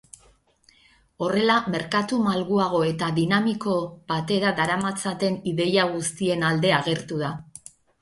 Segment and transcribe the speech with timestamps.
[1.25, 3.77] Horrela, merkatu malguago eta dinamiko
[4.15, 7.35] batera daramatzaten ideia guztien alde agertu da.